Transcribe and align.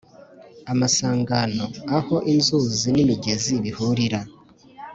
amasangano: 0.71 1.65
aho 1.97 2.15
inzuzi 2.33 2.87
n’imigezi 2.95 3.53
bihurira 3.63 4.21